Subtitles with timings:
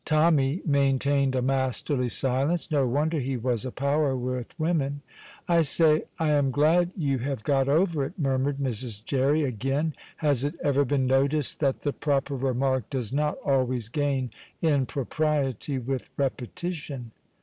[0.03, 2.71] Tommy maintained a masterly silence.
[2.71, 5.03] No wonder he was a power with women.
[5.47, 9.05] "I say I am glad you have got over it," murmured Mrs.
[9.05, 9.93] Jerry again.
[10.17, 15.77] Has it ever been noticed that the proper remark does not always gain in propriety
[15.77, 17.11] with repetition?